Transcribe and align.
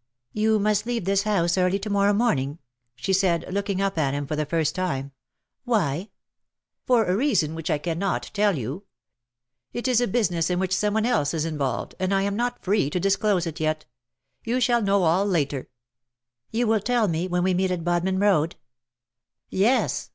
^^" 0.00 0.02
You 0.32 0.58
must 0.58 0.86
leave 0.86 1.04
this 1.04 1.24
house 1.24 1.58
early 1.58 1.78
to 1.80 1.90
morrow 1.90 2.14
morning," 2.14 2.58
she 2.96 3.12
said, 3.12 3.44
looking 3.52 3.82
up 3.82 3.98
at 3.98 4.14
him 4.14 4.26
for 4.26 4.34
the 4.34 4.46
first 4.46 4.74
time." 4.74 5.12
Why 5.64 6.04
V" 6.04 6.10
For 6.86 7.04
a 7.04 7.14
reason 7.14 7.54
which 7.54 7.68
I 7.68 7.76
cannot 7.76 8.30
tell 8.32 8.56
you. 8.56 8.84
It 9.74 9.86
is 9.86 10.00
a 10.00 10.08
business 10.08 10.48
in 10.48 10.58
which 10.58 10.74
some 10.74 10.94
one 10.94 11.04
else 11.04 11.34
is 11.34 11.44
involved, 11.44 11.96
and 12.00 12.14
I 12.14 12.22
am 12.22 12.34
not 12.34 12.64
free 12.64 12.88
to 12.88 12.98
disclose 12.98 13.46
it 13.46 13.60
yet. 13.60 13.84
You 14.42 14.58
shall 14.58 14.80
know 14.80 15.02
all 15.02 15.26
later.''" 15.26 15.68
You 16.50 16.66
will 16.66 16.80
tell 16.80 17.06
me, 17.06 17.28
when 17.28 17.42
we 17.42 17.52
meet 17.52 17.70
at 17.70 17.84
Bodmin 17.84 18.18
Road.'' 18.20 18.56
'^ 18.58 19.46
Yes. 19.50 20.12